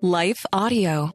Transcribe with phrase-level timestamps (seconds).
[0.00, 1.10] Life Audio.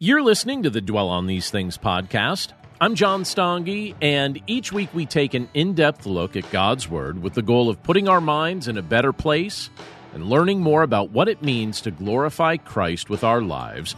[0.00, 2.54] You're listening to the Dwell on These Things podcast.
[2.80, 7.22] I'm John Stange, and each week we take an in depth look at God's Word
[7.22, 9.70] with the goal of putting our minds in a better place
[10.12, 13.94] and learning more about what it means to glorify Christ with our lives.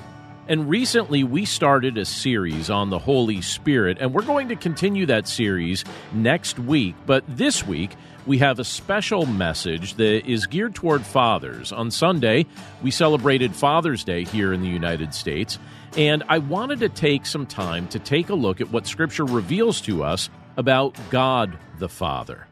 [0.47, 5.07] And recently we started a series on the Holy Spirit, and we're going to continue
[5.07, 6.97] that series next week.
[7.07, 7.93] But this week,
[8.27, 11.73] we have a special message that is geared toward fathers.
[11.73, 12.47] On Sunday,
[12.83, 15.59] we celebrated Father's Day here in the United States,
[15.97, 19.81] and I wanted to take some time to take a look at what Scripture reveals
[19.83, 22.47] to us about God the Father.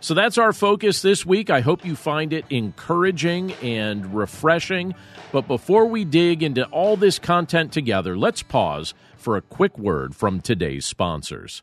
[0.00, 1.48] So that's our focus this week.
[1.48, 4.94] I hope you find it encouraging and refreshing.
[5.32, 10.14] But before we dig into all this content together, let's pause for a quick word
[10.14, 11.62] from today's sponsors.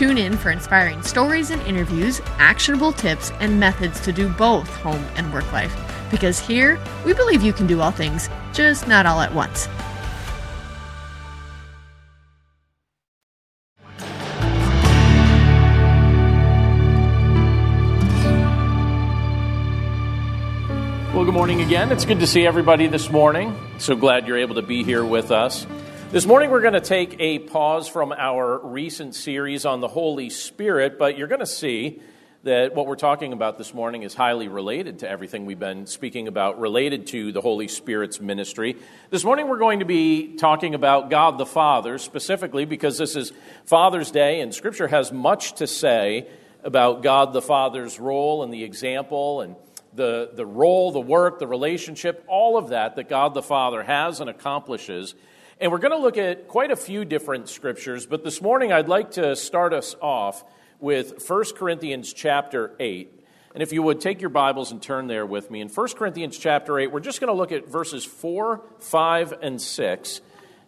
[0.00, 5.04] Tune in for inspiring stories and interviews, actionable tips, and methods to do both home
[5.16, 5.76] and work life.
[6.10, 9.68] Because here, we believe you can do all things, just not all at once.
[21.12, 21.92] Well, good morning again.
[21.92, 23.54] It's good to see everybody this morning.
[23.76, 25.66] So glad you're able to be here with us.
[26.12, 30.28] This morning, we're going to take a pause from our recent series on the Holy
[30.28, 32.02] Spirit, but you're going to see
[32.42, 36.26] that what we're talking about this morning is highly related to everything we've been speaking
[36.26, 38.76] about related to the Holy Spirit's ministry.
[39.10, 43.32] This morning, we're going to be talking about God the Father, specifically because this is
[43.64, 46.26] Father's Day, and Scripture has much to say
[46.64, 49.54] about God the Father's role and the example and
[49.94, 54.20] the, the role, the work, the relationship, all of that that God the Father has
[54.20, 55.14] and accomplishes
[55.60, 58.88] and we're going to look at quite a few different scriptures, but this morning I'd
[58.88, 60.42] like to start us off
[60.80, 63.22] with 1 Corinthians chapter 8.
[63.52, 65.60] And if you would take your Bibles and turn there with me.
[65.60, 69.60] In 1 Corinthians chapter 8, we're just going to look at verses 4, 5, and
[69.60, 70.20] 6.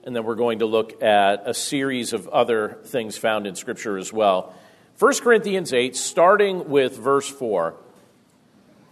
[0.04, 3.96] And then we're going to look at a series of other things found in Scripture
[3.96, 4.54] as well.
[4.98, 7.74] 1 Corinthians 8, starting with verse 4,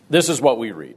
[0.09, 0.97] this is what we read.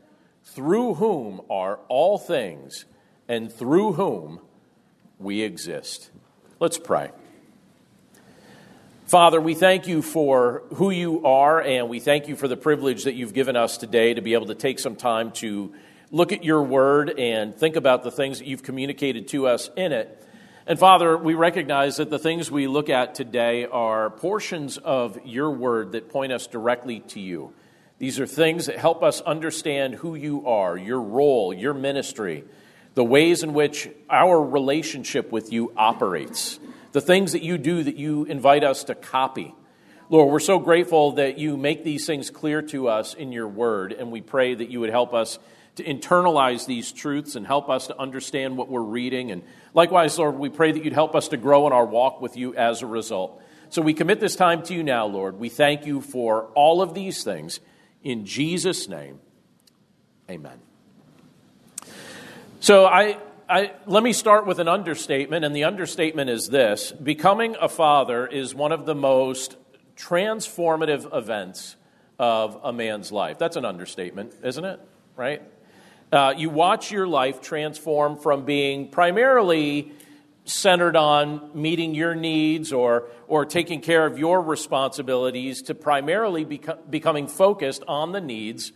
[0.43, 2.85] through whom are all things,
[3.27, 4.41] and through whom
[5.19, 6.09] we exist.
[6.59, 7.11] Let's pray.
[9.05, 13.03] Father, we thank you for who you are, and we thank you for the privilege
[13.03, 15.73] that you've given us today to be able to take some time to
[16.11, 19.91] look at your word and think about the things that you've communicated to us in
[19.91, 20.17] it.
[20.65, 25.51] And Father, we recognize that the things we look at today are portions of your
[25.51, 27.53] word that point us directly to you.
[28.01, 32.43] These are things that help us understand who you are, your role, your ministry,
[32.95, 36.59] the ways in which our relationship with you operates,
[36.93, 39.53] the things that you do that you invite us to copy.
[40.09, 43.93] Lord, we're so grateful that you make these things clear to us in your word,
[43.93, 45.37] and we pray that you would help us
[45.75, 49.29] to internalize these truths and help us to understand what we're reading.
[49.29, 49.43] And
[49.75, 52.55] likewise, Lord, we pray that you'd help us to grow in our walk with you
[52.55, 53.43] as a result.
[53.69, 55.39] So we commit this time to you now, Lord.
[55.39, 57.59] We thank you for all of these things.
[58.03, 59.19] In Jesus' name,
[60.29, 60.59] amen.
[62.59, 63.17] So I,
[63.49, 68.25] I, let me start with an understatement, and the understatement is this Becoming a father
[68.25, 69.57] is one of the most
[69.95, 71.75] transformative events
[72.17, 73.37] of a man's life.
[73.37, 74.79] That's an understatement, isn't it?
[75.15, 75.41] Right?
[76.11, 79.91] Uh, you watch your life transform from being primarily
[80.45, 86.77] centered on meeting your needs or, or taking care of your responsibilities to primarily beco-
[86.89, 88.71] becoming focused on the needs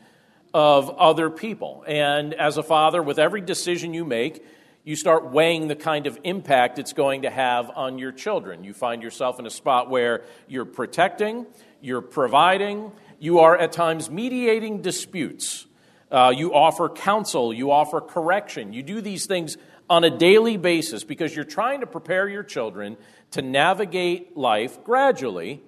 [0.54, 1.84] of other people.
[1.88, 4.46] And as a father, with every decision you make,
[4.86, 8.64] you start weighing the kind of impact it's going to have on your children.
[8.64, 11.48] You find yourself in a spot where you're protecting,
[11.82, 15.66] you're providing, you are at times mediating disputes.
[16.12, 18.74] Uh, you offer counsel, you offer correction.
[18.74, 19.58] You do these things
[19.90, 22.98] on a daily basis because you're trying to prepare your children
[23.32, 25.62] to navigate life gradually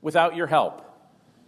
[0.00, 0.84] without your help.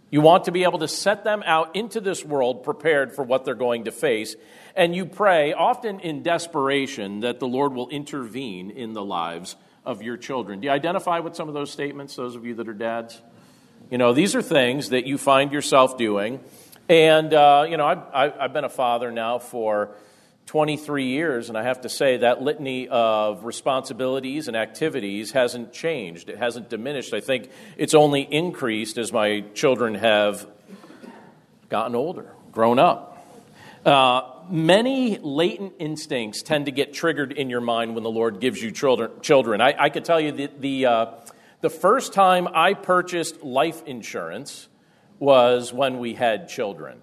[0.09, 3.45] You want to be able to set them out into this world prepared for what
[3.45, 4.35] they're going to face.
[4.75, 9.55] And you pray, often in desperation, that the Lord will intervene in the lives
[9.85, 10.59] of your children.
[10.59, 13.21] Do you identify with some of those statements, those of you that are dads?
[13.89, 16.41] You know, these are things that you find yourself doing.
[16.89, 19.95] And, uh, you know, I've, I've been a father now for
[20.51, 26.27] 23 years, and I have to say that litany of responsibilities and activities hasn't changed.
[26.27, 27.13] It hasn't diminished.
[27.13, 30.45] I think it's only increased as my children have
[31.69, 33.25] gotten older, grown up.
[33.85, 38.61] Uh, many latent instincts tend to get triggered in your mind when the Lord gives
[38.61, 39.09] you children.
[39.21, 39.61] children.
[39.61, 41.05] I, I could tell you that the, uh,
[41.61, 44.67] the first time I purchased life insurance
[45.17, 47.01] was when we had children.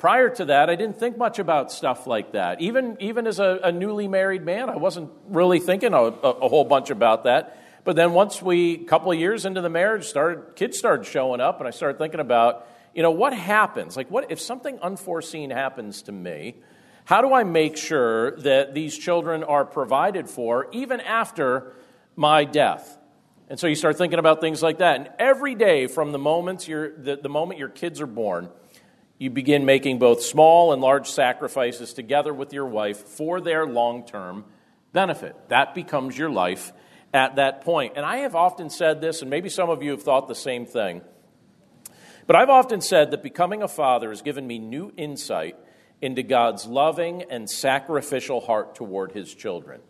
[0.00, 2.62] Prior to that, I didn't think much about stuff like that.
[2.62, 6.48] Even, even as a, a newly married man, I wasn't really thinking a, a, a,
[6.48, 7.58] whole bunch about that.
[7.84, 11.42] But then once we, a couple of years into the marriage, started kids started showing
[11.42, 13.94] up, and I started thinking about, you know, what happens?
[13.94, 16.56] Like, what if something unforeseen happens to me?
[17.04, 21.74] How do I make sure that these children are provided for even after
[22.16, 22.96] my death?
[23.50, 24.96] And so you start thinking about things like that.
[24.96, 28.48] And every day, from the moment, the, the moment your kids are born,
[29.20, 34.06] you begin making both small and large sacrifices together with your wife for their long
[34.06, 34.46] term
[34.94, 35.36] benefit.
[35.50, 36.72] That becomes your life
[37.12, 37.92] at that point.
[37.96, 40.64] And I have often said this, and maybe some of you have thought the same
[40.64, 41.02] thing,
[42.26, 45.56] but I've often said that becoming a father has given me new insight
[46.00, 49.82] into God's loving and sacrificial heart toward his children.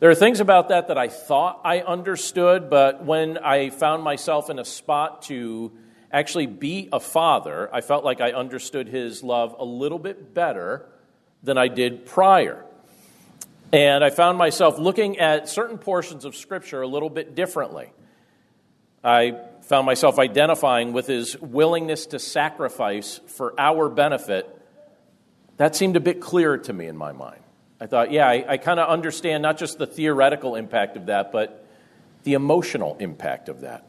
[0.00, 4.50] There are things about that that I thought I understood, but when I found myself
[4.50, 5.72] in a spot to
[6.12, 10.86] actually be a father, I felt like I understood his love a little bit better
[11.42, 12.64] than I did prior.
[13.72, 17.92] And I found myself looking at certain portions of Scripture a little bit differently.
[19.04, 24.48] I found myself identifying with his willingness to sacrifice for our benefit.
[25.58, 27.40] That seemed a bit clearer to me in my mind.
[27.80, 31.30] I thought, yeah, I, I kind of understand not just the theoretical impact of that,
[31.30, 31.64] but
[32.24, 33.86] the emotional impact of that.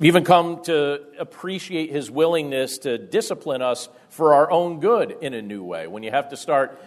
[0.00, 5.34] We even come to appreciate his willingness to discipline us for our own good in
[5.34, 5.86] a new way.
[5.86, 6.80] When you have to start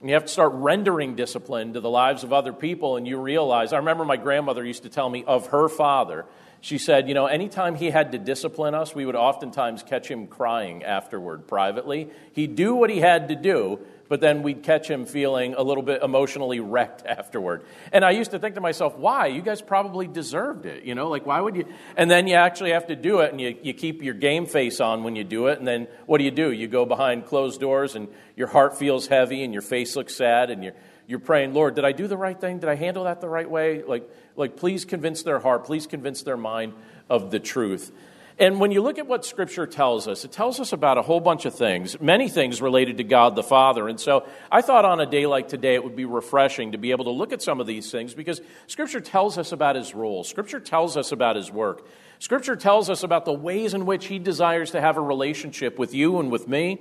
[0.00, 3.20] when you have to start rendering discipline to the lives of other people and you
[3.20, 6.24] realize I remember my grandmother used to tell me of her father.
[6.60, 10.26] She said, you know, anytime he had to discipline us, we would oftentimes catch him
[10.26, 12.10] crying afterward privately.
[12.32, 15.82] He'd do what he had to do, but then we'd catch him feeling a little
[15.82, 17.64] bit emotionally wrecked afterward.
[17.92, 19.26] And I used to think to myself, why?
[19.26, 20.84] You guys probably deserved it.
[20.84, 21.66] You know, like, why would you?
[21.96, 24.80] And then you actually have to do it, and you, you keep your game face
[24.80, 25.58] on when you do it.
[25.58, 26.50] And then what do you do?
[26.50, 30.50] You go behind closed doors, and your heart feels heavy, and your face looks sad,
[30.50, 30.74] and you're,
[31.06, 32.58] you're praying, Lord, did I do the right thing?
[32.58, 33.82] Did I handle that the right way?
[33.82, 36.74] Like, like, please convince their heart, please convince their mind
[37.10, 37.90] of the truth.
[38.40, 41.18] And when you look at what Scripture tells us, it tells us about a whole
[41.18, 43.88] bunch of things, many things related to God the Father.
[43.88, 46.92] And so I thought on a day like today it would be refreshing to be
[46.92, 50.22] able to look at some of these things because Scripture tells us about His role,
[50.22, 51.84] Scripture tells us about His work,
[52.20, 55.92] Scripture tells us about the ways in which He desires to have a relationship with
[55.92, 56.80] you and with me.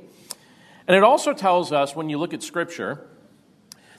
[0.88, 3.06] And it also tells us, when you look at Scripture,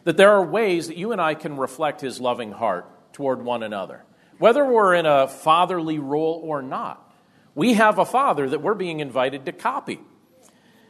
[0.04, 3.64] that there are ways that you and I can reflect His loving heart toward one
[3.64, 4.04] another,
[4.38, 7.07] whether we're in a fatherly role or not.
[7.58, 9.98] We have a father that we're being invited to copy.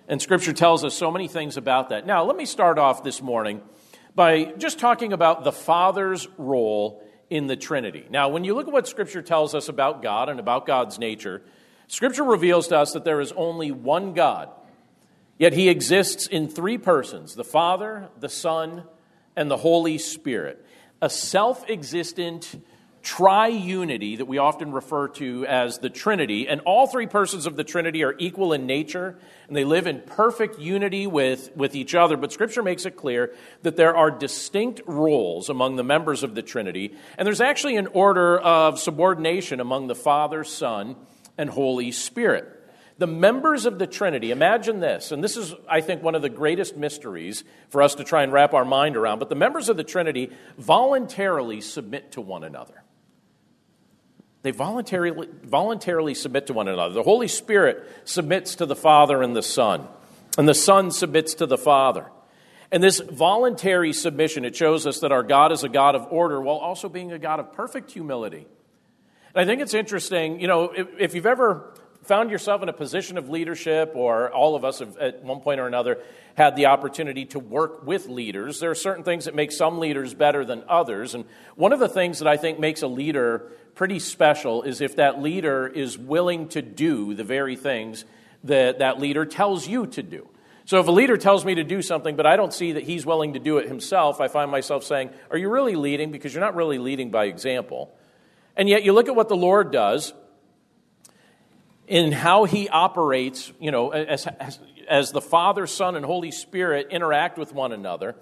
[0.06, 2.04] And scripture tells us so many things about that.
[2.04, 3.62] Now, let me start off this morning
[4.14, 8.04] by just talking about the father's role in the Trinity.
[8.10, 11.40] Now, when you look at what scripture tells us about God and about God's nature,
[11.86, 14.50] scripture reveals to us that there is only one God.
[15.38, 18.82] Yet he exists in three persons the Father, the Son,
[19.34, 20.62] and the Holy Spirit.
[21.00, 22.62] A self existent
[23.02, 26.48] triunity that we often refer to as the Trinity.
[26.48, 30.00] And all three persons of the Trinity are equal in nature, and they live in
[30.00, 32.16] perfect unity with, with each other.
[32.16, 36.42] But Scripture makes it clear that there are distinct roles among the members of the
[36.42, 40.96] Trinity, and there's actually an order of subordination among the Father, Son,
[41.36, 42.54] and Holy Spirit.
[42.98, 46.28] The members of the Trinity, imagine this, and this is, I think, one of the
[46.28, 49.76] greatest mysteries for us to try and wrap our mind around, but the members of
[49.76, 52.82] the Trinity voluntarily submit to one another.
[54.42, 56.94] They voluntarily, voluntarily submit to one another.
[56.94, 59.86] The Holy Spirit submits to the Father and the Son,
[60.36, 62.06] and the Son submits to the Father.
[62.70, 66.40] And this voluntary submission, it shows us that our God is a God of order
[66.40, 68.46] while also being a God of perfect humility.
[69.34, 71.74] And I think it's interesting, you know, if, if you've ever
[72.08, 75.60] found yourself in a position of leadership, or all of us have at one point
[75.60, 75.98] or another
[76.36, 80.14] had the opportunity to work with leaders, there are certain things that make some leaders
[80.14, 81.14] better than others.
[81.14, 84.96] And one of the things that I think makes a leader pretty special is if
[84.96, 88.06] that leader is willing to do the very things
[88.44, 90.26] that that leader tells you to do.
[90.64, 93.04] So if a leader tells me to do something, but I don't see that he's
[93.04, 96.10] willing to do it himself, I find myself saying, Are you really leading?
[96.10, 97.94] Because you're not really leading by example.
[98.56, 100.14] And yet you look at what the Lord does
[101.88, 106.88] in how he operates, you know, as, as, as, the Father, Son, and Holy Spirit
[106.90, 108.14] interact with one another,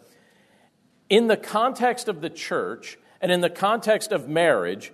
[1.11, 4.93] in the context of the church and in the context of marriage,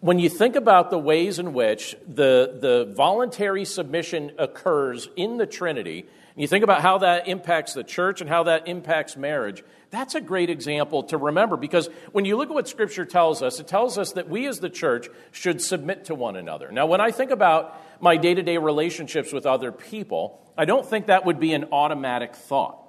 [0.00, 5.46] when you think about the ways in which the, the voluntary submission occurs in the
[5.46, 9.62] Trinity, and you think about how that impacts the church and how that impacts marriage,
[9.90, 13.60] that's a great example to remember because when you look at what Scripture tells us,
[13.60, 16.72] it tells us that we as the church should submit to one another.
[16.72, 20.84] Now, when I think about my day to day relationships with other people, I don't
[20.84, 22.82] think that would be an automatic thought.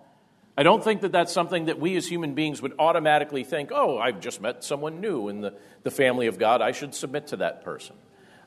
[0.57, 3.99] I don't think that that's something that we as human beings would automatically think, oh,
[3.99, 6.63] I've just met someone new in the, the family of God.
[6.63, 7.95] I should submit to that person.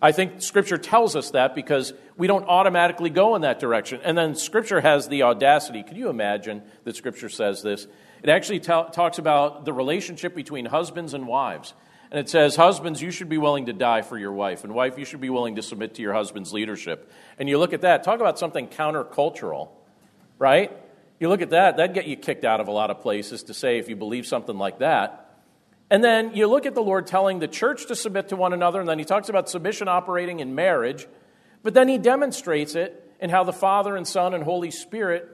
[0.03, 4.01] I think Scripture tells us that because we don't automatically go in that direction.
[4.03, 5.83] And then Scripture has the audacity.
[5.85, 7.87] Can you imagine that Scripture says this?
[8.23, 11.75] It actually talks about the relationship between husbands and wives.
[12.11, 14.65] And it says, Husbands, you should be willing to die for your wife.
[14.65, 17.11] And wife, you should be willing to submit to your husband's leadership.
[17.39, 19.69] And you look at that, talk about something countercultural,
[20.39, 20.77] right?
[21.21, 23.55] You look at that, that'd get you kicked out of a lot of places to
[23.55, 25.37] say if you believe something like that.
[25.91, 28.81] And then you look at the Lord telling the church to submit to one another,
[28.81, 31.07] and then he talks about submission operating in marriage,
[31.63, 35.29] but then he demonstrates it in how the Father and Son and Holy Spirit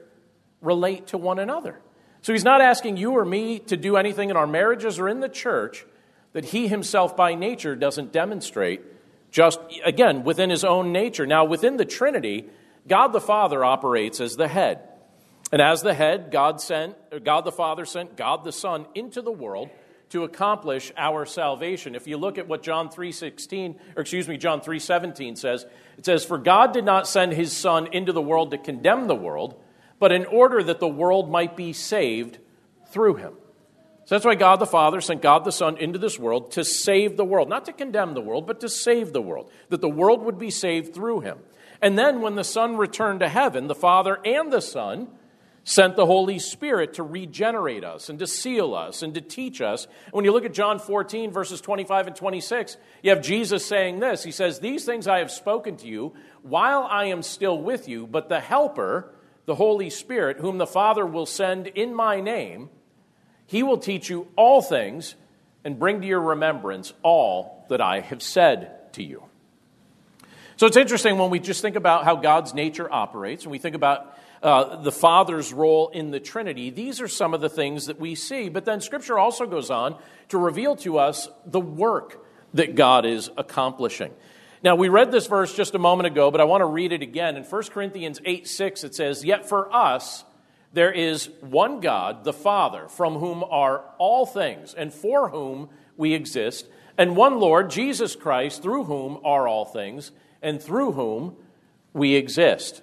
[0.61, 1.79] relate to one another.
[2.21, 5.19] So he's not asking you or me to do anything in our marriages or in
[5.19, 5.85] the church
[6.33, 8.81] that he himself by nature doesn't demonstrate,
[9.31, 11.25] just again, within his own nature.
[11.25, 12.49] Now, within the Trinity,
[12.87, 14.81] God the Father operates as the head.
[15.51, 19.31] And as the head, God sent, God the Father sent God the Son into the
[19.31, 19.69] world
[20.09, 21.95] to accomplish our salvation.
[21.95, 25.65] If you look at what John 3:16 or excuse me John 3:17 says,
[25.97, 29.15] it says for God did not send his son into the world to condemn the
[29.15, 29.61] world,
[29.99, 32.39] but in order that the world might be saved
[32.89, 33.33] through him.
[34.05, 37.17] So that's why God the Father sent God the Son into this world to save
[37.17, 40.23] the world, not to condemn the world, but to save the world, that the world
[40.23, 41.39] would be saved through him.
[41.81, 45.09] And then when the Son returned to heaven, the Father and the Son
[45.67, 49.85] sent the Holy Spirit to regenerate us and to seal us and to teach us.
[50.11, 54.23] when you look at John 14, verses 25 and 26, you have Jesus saying this
[54.23, 58.07] He says, These things I have spoken to you while I am still with you,
[58.07, 59.13] but the Helper,
[59.47, 62.69] the Holy Spirit, whom the Father will send in my name,
[63.47, 65.15] he will teach you all things
[65.63, 69.23] and bring to your remembrance all that I have said to you.
[70.57, 73.75] So it's interesting when we just think about how God's nature operates, and we think
[73.75, 77.99] about uh, the Father's role in the Trinity, these are some of the things that
[77.99, 78.49] we see.
[78.49, 79.97] But then Scripture also goes on
[80.29, 84.11] to reveal to us the work that God is accomplishing.
[84.67, 87.01] Now, we read this verse just a moment ago, but I want to read it
[87.01, 87.37] again.
[87.37, 90.25] In 1 Corinthians 8 6, it says, Yet for us,
[90.73, 96.13] there is one God, the Father, from whom are all things and for whom we
[96.13, 101.37] exist, and one Lord, Jesus Christ, through whom are all things and through whom
[101.93, 102.81] we exist.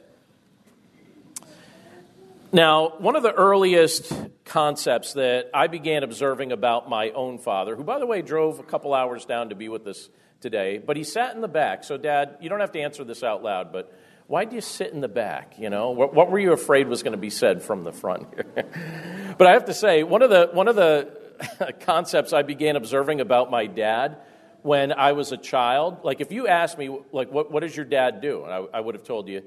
[2.50, 4.10] Now, one of the earliest
[4.46, 8.62] concepts that I began observing about my own father, who, by the way, drove a
[8.62, 10.08] couple hours down to be with us
[10.44, 11.84] today, but he sat in the back.
[11.84, 13.90] So, Dad, you don't have to answer this out loud, but
[14.26, 15.54] why do you sit in the back?
[15.58, 18.28] You know, what, what were you afraid was going to be said from the front
[18.34, 19.34] here?
[19.38, 21.18] but I have to say, one of the one of the
[21.80, 24.18] concepts I began observing about my dad
[24.60, 27.86] when I was a child, like if you asked me, like, what, what does your
[27.86, 28.44] dad do?
[28.44, 29.42] And I, I would have told you,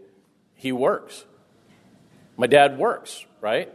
[0.56, 1.26] he works.
[2.38, 3.72] My dad works, right?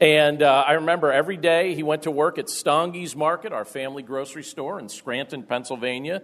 [0.00, 4.02] And uh, I remember every day he went to work at Stange's Market, our family
[4.02, 6.22] grocery store in Scranton, Pennsylvania.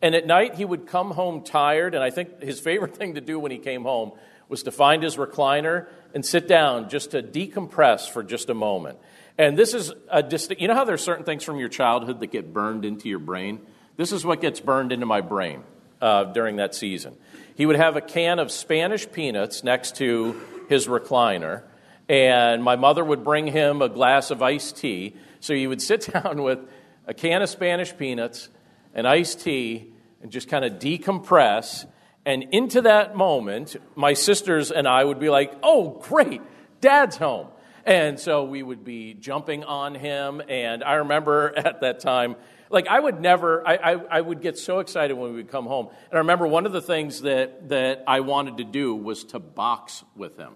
[0.00, 3.20] And at night he would come home tired, and I think his favorite thing to
[3.20, 4.12] do when he came home
[4.48, 8.98] was to find his recliner and sit down just to decompress for just a moment.
[9.38, 12.28] And this is a distinct, you know how there's certain things from your childhood that
[12.28, 13.60] get burned into your brain?
[13.96, 15.64] This is what gets burned into my brain
[16.00, 17.16] uh, during that season.
[17.56, 21.62] He would have a can of Spanish peanuts next to his recliner,
[22.08, 25.16] and my mother would bring him a glass of iced tea.
[25.40, 26.60] So he would sit down with
[27.06, 28.48] a can of Spanish peanuts,
[28.94, 31.86] an iced tea, and just kind of decompress.
[32.24, 36.42] And into that moment, my sisters and I would be like, oh, great,
[36.80, 37.48] dad's home.
[37.84, 40.42] And so we would be jumping on him.
[40.48, 42.34] And I remember at that time,
[42.68, 45.66] like I would never, I, I, I, would get so excited when we would come
[45.66, 45.86] home.
[45.86, 49.38] And I remember one of the things that, that I wanted to do was to
[49.38, 50.54] box with him.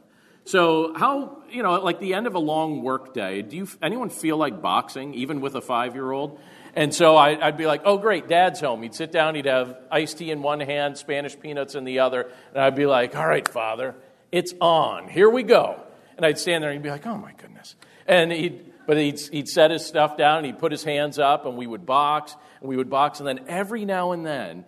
[0.50, 4.10] So how, you know, like the end of a long work day, do you, anyone
[4.10, 6.40] feel like boxing, even with a five-year-old?
[6.74, 8.82] And so I, would be like, oh, great, dad's home.
[8.82, 12.32] He'd sit down, he'd have iced tea in one hand, Spanish peanuts in the other.
[12.52, 13.94] And I'd be like, all right, father,
[14.32, 15.08] it's on.
[15.08, 15.80] Here we go.
[16.16, 17.76] And I'd stand there and he'd be like, oh, my goodness.
[18.08, 21.46] And he'd, but he'd, he'd set his stuff down and he'd put his hands up
[21.46, 23.20] and we would box and we would box.
[23.20, 24.64] And then every now and then,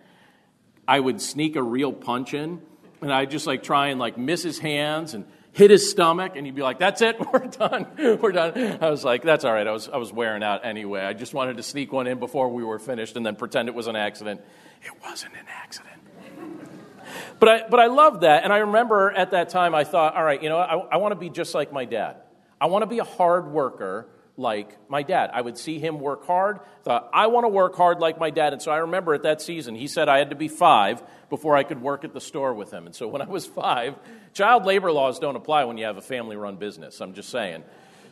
[0.87, 2.61] I would sneak a real punch in
[3.01, 6.45] and I'd just like try and like miss his hands and hit his stomach, and
[6.45, 7.87] he'd be like, That's it, we're done,
[8.21, 8.77] we're done.
[8.81, 11.01] I was like, That's all right, I was, I was wearing out anyway.
[11.01, 13.75] I just wanted to sneak one in before we were finished and then pretend it
[13.75, 14.41] was an accident.
[14.81, 15.93] It wasn't an accident.
[17.39, 20.23] But I, but I loved that, and I remember at that time I thought, all
[20.23, 22.17] right, you know, I, I want to be just like my dad.
[22.59, 25.29] I want to be a hard worker like my dad.
[25.33, 28.53] I would see him work hard, thought, I want to work hard like my dad.
[28.53, 31.55] And so I remember at that season, he said I had to be five before
[31.55, 32.85] I could work at the store with him.
[32.85, 33.95] And so when I was five,
[34.33, 36.99] child labor laws don't apply when you have a family run business.
[37.01, 37.63] I'm just saying.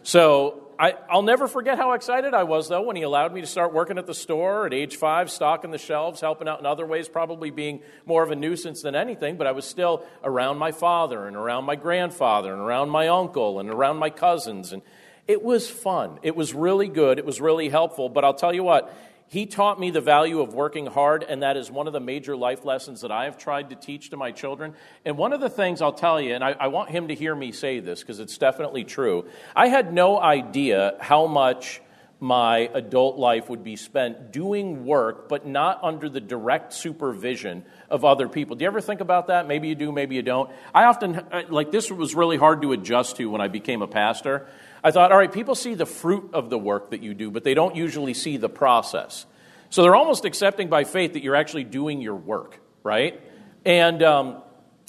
[0.04, 3.48] So I, will never forget how excited I was, though, when he allowed me to
[3.48, 6.88] start working at the store at age five, stocking the shelves, helping out in other
[6.88, 10.72] ways, probably being more of a nuisance than anything, but I was still around my
[10.72, 14.74] father and around my grandfather and around my uncle and around my cousins.
[14.74, 14.82] And
[15.28, 16.20] it was fun.
[16.24, 17.20] It was really good.
[17.20, 18.10] It was really helpful.
[18.10, 18.94] But I'll tell you what,
[19.32, 22.36] he taught me the value of working hard, and that is one of the major
[22.36, 24.74] life lessons that I have tried to teach to my children.
[25.06, 27.34] And one of the things I'll tell you, and I, I want him to hear
[27.34, 31.82] me say this because it's definitely true, I had no idea how much
[32.20, 38.04] my adult life would be spent doing work, but not under the direct supervision of
[38.04, 38.58] other people.
[38.58, 39.48] Do you ever think about that?
[39.48, 40.52] Maybe you do, maybe you don't.
[40.76, 43.88] I often, uh, like, this was really hard to adjust to when I became a
[43.88, 44.46] pastor
[44.84, 47.44] I thought, all right, people see the fruit of the work that you do, but
[47.44, 49.26] they don't usually see the process.
[49.70, 53.22] So they're almost accepting by faith that you're actually doing your work, right?
[53.64, 54.42] And, um,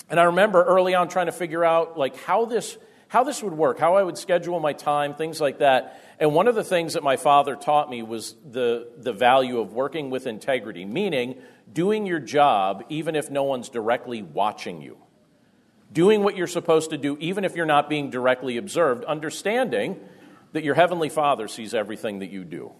[0.08, 2.78] and I remember early on trying to figure out like how this,
[3.08, 6.00] how this would work, how I would schedule my time, things like that.
[6.18, 9.74] And one of the things that my father taught me was the, the value of
[9.74, 11.36] working with integrity, meaning
[11.70, 14.96] doing your job even if no one's directly watching you
[15.92, 20.00] doing what you're supposed to do, even if you're not being directly observed, understanding
[20.52, 22.72] that your Heavenly Father sees everything that you do.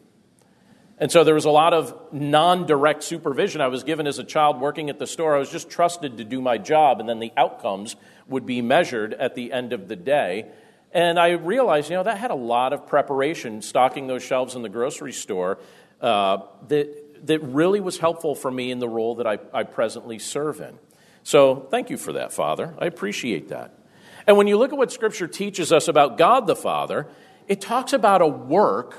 [0.99, 4.25] And so there was a lot of non direct supervision I was given as a
[4.25, 5.35] child working at the store.
[5.35, 7.97] I was just trusted to do my job, and then the outcomes
[8.29, 10.47] would be measured at the end of the day.
[10.93, 14.63] And I realized, you know, that had a lot of preparation, stocking those shelves in
[14.63, 15.59] the grocery store,
[16.03, 20.19] uh, that, that really was helpful for me in the role that I, I presently
[20.19, 20.79] serve in.
[21.23, 22.75] So thank you for that, Father.
[22.79, 23.79] I appreciate that.
[24.27, 27.09] And when you look at what Scripture teaches us about God the Father,
[27.49, 28.97] it talks about a work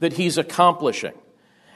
[0.00, 1.14] that He's accomplishing.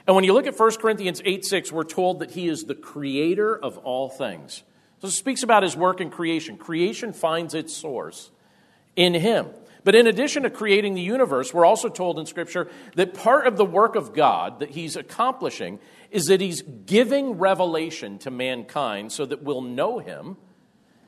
[0.05, 2.75] And when you look at 1 Corinthians 8 6, we're told that He is the
[2.75, 4.63] creator of all things.
[5.01, 6.57] So it speaks about His work in creation.
[6.57, 8.31] Creation finds its source
[8.95, 9.47] in Him.
[9.83, 13.57] But in addition to creating the universe, we're also told in Scripture that part of
[13.57, 15.79] the work of God that He's accomplishing
[16.13, 20.37] is that He's giving revelation to mankind so that we'll know Him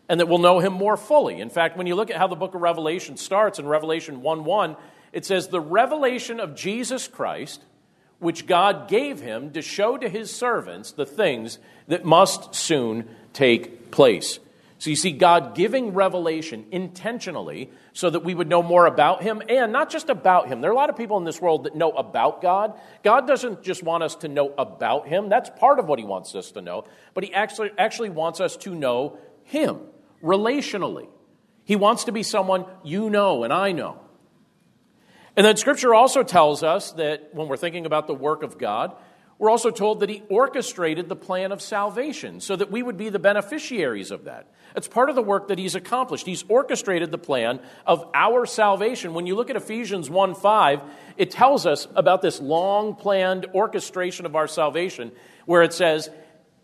[0.10, 1.40] and that we'll know Him more fully.
[1.40, 4.44] In fact, when you look at how the book of Revelation starts in Revelation 1
[4.44, 4.76] 1,
[5.14, 7.64] it says, The revelation of Jesus Christ,
[8.18, 13.92] which God gave Him to show to His servants the things that must soon take
[13.92, 14.40] place.
[14.86, 19.42] So you see God giving revelation intentionally so that we would know more about Him
[19.50, 20.62] and not just about Him.
[20.62, 22.80] There are a lot of people in this world that know about God.
[23.02, 26.36] God doesn't just want us to know about Him, that's part of what He wants
[26.36, 29.80] us to know, but He actually, actually wants us to know Him
[30.24, 31.08] relationally.
[31.64, 34.00] He wants to be someone you know and I know.
[35.36, 38.96] And then Scripture also tells us that when we're thinking about the work of God,
[39.38, 43.10] We're also told that he orchestrated the plan of salvation so that we would be
[43.10, 44.48] the beneficiaries of that.
[44.78, 46.26] It's part of the work that he's accomplished.
[46.26, 49.14] He's orchestrated the plan of our salvation.
[49.14, 50.82] When you look at Ephesians 1 5,
[51.18, 55.12] it tells us about this long planned orchestration of our salvation,
[55.46, 56.10] where it says,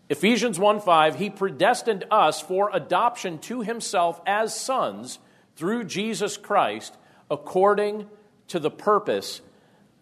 [0.08, 5.18] Ephesians 1 5, he predestined us for adoption to himself as sons
[5.56, 6.96] through Jesus Christ
[7.30, 8.08] according
[8.48, 9.42] to the purpose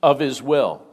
[0.02, 0.87] of his will.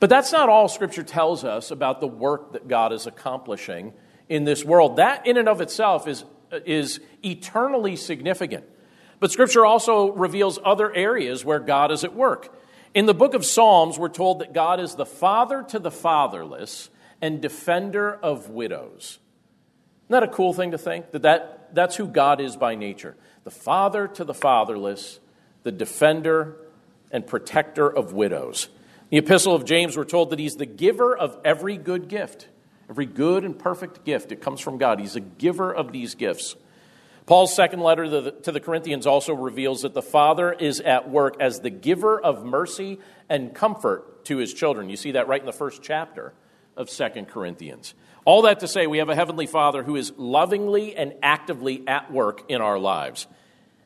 [0.00, 3.92] But that's not all Scripture tells us about the work that God is accomplishing
[4.28, 4.96] in this world.
[4.96, 6.24] That, in and of itself, is,
[6.64, 8.64] is eternally significant.
[9.20, 12.56] But Scripture also reveals other areas where God is at work.
[12.94, 16.88] In the book of Psalms, we're told that God is the father to the fatherless
[17.20, 19.18] and defender of widows.
[20.06, 21.12] Isn't that a cool thing to think?
[21.12, 25.18] That, that that's who God is by nature the father to the fatherless,
[25.62, 26.56] the defender
[27.10, 28.68] and protector of widows.
[29.10, 32.48] The epistle of James, we're told that he's the giver of every good gift.
[32.88, 35.00] Every good and perfect gift, it comes from God.
[35.00, 36.54] He's a giver of these gifts.
[37.26, 41.10] Paul's second letter to the, to the, Corinthians also reveals that the Father is at
[41.10, 44.88] work as the giver of mercy and comfort to his children.
[44.88, 46.32] You see that right in the first chapter
[46.76, 47.94] of Second Corinthians.
[48.24, 52.12] All that to say, we have a Heavenly Father who is lovingly and actively at
[52.12, 53.26] work in our lives.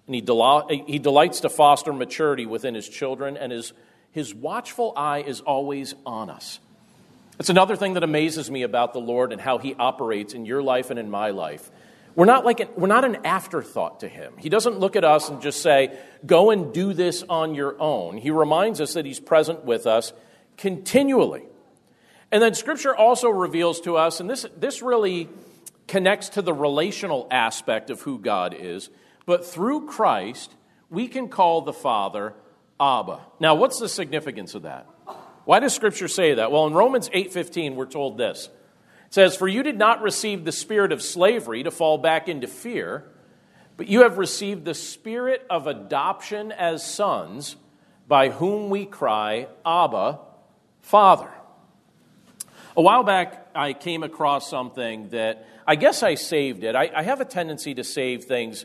[0.07, 3.73] And he, del- he delights to foster maturity within his children, and his,
[4.15, 6.61] his watchful eye is always on us.
[7.41, 10.63] It's another thing that amazes me about the Lord and how he operates in your
[10.63, 11.69] life and in my life.
[12.15, 14.35] We're not, like an, we're not an afterthought to him.
[14.39, 18.17] He doesn't look at us and just say, Go and do this on your own.
[18.17, 20.13] He reminds us that he's present with us
[20.57, 21.43] continually.
[22.31, 25.29] And then Scripture also reveals to us, and this, this really
[25.89, 28.91] connects to the relational aspect of who God is,
[29.27, 30.55] but through Christ,
[30.89, 32.35] we can call the Father
[32.81, 33.21] Abba.
[33.41, 34.87] Now, what's the significance of that?
[35.45, 36.51] Why does Scripture say that?
[36.51, 38.49] Well, in Romans 8:15, we're told this.
[39.07, 42.47] It says, For you did not receive the spirit of slavery to fall back into
[42.47, 43.05] fear,
[43.77, 47.57] but you have received the spirit of adoption as sons,
[48.09, 50.19] by whom we cry, Abba,
[50.83, 51.31] Father.
[52.77, 56.75] A while back, I came across something that I guess I saved it.
[56.75, 58.65] I, I have a tendency to save things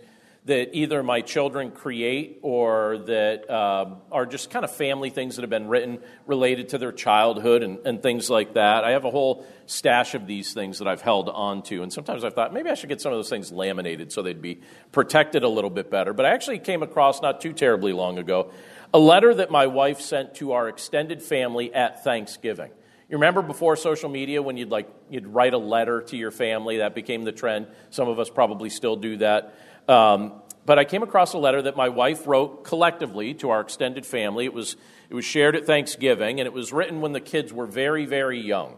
[0.50, 5.44] that either my children create or that uh, are just kind of family things that
[5.44, 8.84] have been written related to their childhood and, and, things like that.
[8.84, 11.84] I have a whole stash of these things that I've held on to.
[11.84, 14.42] And sometimes I thought maybe I should get some of those things laminated so they'd
[14.42, 14.60] be
[14.92, 16.14] protected a little bit better.
[16.14, 18.52] But I actually came across not too terribly long ago
[18.92, 22.72] a letter that my wife sent to our extended family at Thanksgiving.
[23.10, 26.78] You remember before social media when you'd like you'd write a letter to your family
[26.78, 27.66] that became the trend.
[27.90, 29.56] Some of us probably still do that.
[29.90, 30.34] Um,
[30.66, 34.46] but I came across a letter that my wife wrote collectively to our extended family.
[34.46, 34.76] It was
[35.10, 38.40] it was shared at Thanksgiving, and it was written when the kids were very very
[38.40, 38.78] young.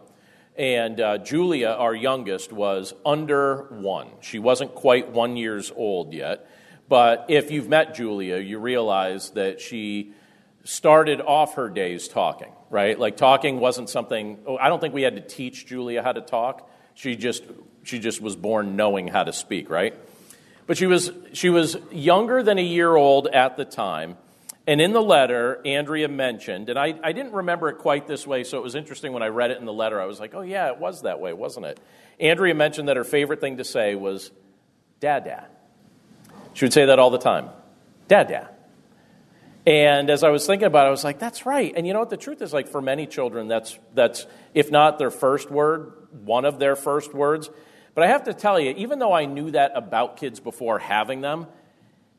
[0.56, 4.08] And uh, Julia, our youngest, was under one.
[4.20, 6.48] She wasn't quite one years old yet.
[6.88, 10.12] But if you've met Julia, you realize that she
[10.64, 12.98] started off her days talking right?
[12.98, 16.22] Like talking wasn't something, oh, I don't think we had to teach Julia how to
[16.22, 16.68] talk.
[16.94, 17.44] She just,
[17.84, 19.94] she just was born knowing how to speak, right?
[20.66, 24.16] But she was, she was younger than a year old at the time.
[24.66, 28.44] And in the letter, Andrea mentioned, and I, I didn't remember it quite this way,
[28.44, 30.00] so it was interesting when I read it in the letter.
[30.00, 31.80] I was like, oh, yeah, it was that way, wasn't it?
[32.20, 34.30] Andrea mentioned that her favorite thing to say was,
[35.00, 35.48] Dada.
[36.54, 37.48] She would say that all the time.
[38.06, 38.50] Dada.
[39.66, 41.72] And as I was thinking about it, I was like, that's right.
[41.74, 42.10] And you know what?
[42.10, 45.92] The truth is, like, for many children, that's, that's if not their first word,
[46.24, 47.50] one of their first words.
[47.94, 51.20] But I have to tell you, even though I knew that about kids before having
[51.20, 51.46] them,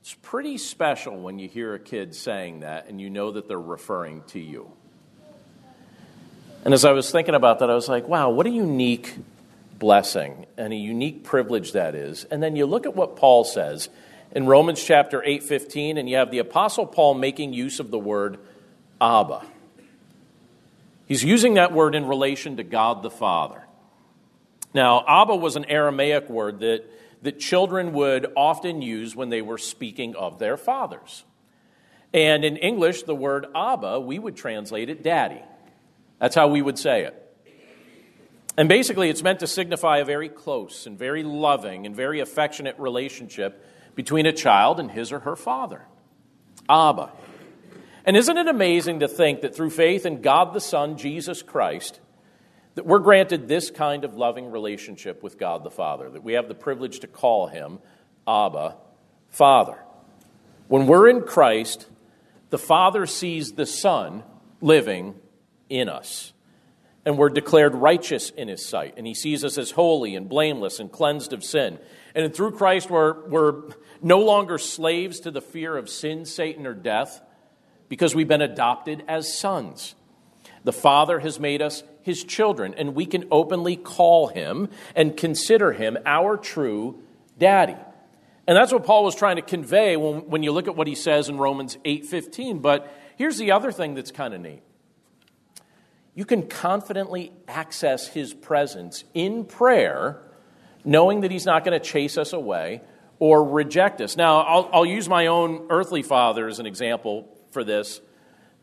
[0.01, 3.59] it's pretty special when you hear a kid saying that and you know that they're
[3.59, 4.71] referring to you.
[6.65, 9.15] And as I was thinking about that, I was like, wow, what a unique
[9.79, 12.23] blessing and a unique privilege that is.
[12.25, 13.89] And then you look at what Paul says
[14.31, 18.39] in Romans chapter 8:15 and you have the apostle Paul making use of the word
[19.01, 19.45] Abba.
[21.05, 23.62] He's using that word in relation to God the Father.
[24.73, 26.83] Now, Abba was an Aramaic word that,
[27.21, 31.23] that children would often use when they were speaking of their fathers.
[32.13, 35.41] And in English, the word Abba, we would translate it daddy.
[36.19, 37.19] That's how we would say it.
[38.55, 42.77] And basically, it's meant to signify a very close and very loving and very affectionate
[42.77, 45.81] relationship between a child and his or her father.
[46.69, 47.11] Abba.
[48.05, 51.99] And isn't it amazing to think that through faith in God the Son, Jesus Christ,
[52.75, 56.47] that we're granted this kind of loving relationship with God the Father, that we have
[56.47, 57.79] the privilege to call him
[58.27, 58.77] Abba,
[59.29, 59.77] Father.
[60.67, 61.87] When we're in Christ,
[62.49, 64.23] the Father sees the Son
[64.61, 65.15] living
[65.69, 66.33] in us.
[67.05, 68.93] and we're declared righteous in his sight.
[68.97, 71.79] And he sees us as holy and blameless and cleansed of sin.
[72.15, 73.63] And through Christ, we're, we're
[74.01, 77.21] no longer slaves to the fear of sin, Satan, or death
[77.89, 79.95] because we've been adopted as sons.
[80.63, 85.71] The Father has made us his children, and we can openly call him and consider
[85.71, 87.01] him our true
[87.39, 87.77] daddy.
[88.45, 90.95] And that's what Paul was trying to convey when, when you look at what he
[90.95, 92.61] says in Romans 8:15.
[92.61, 94.61] But here's the other thing that's kind of neat.
[96.13, 100.21] You can confidently access his presence in prayer,
[100.85, 102.81] knowing that he's not going to chase us away
[103.17, 104.17] or reject us.
[104.17, 108.01] Now, I'll, I'll use my own earthly father as an example for this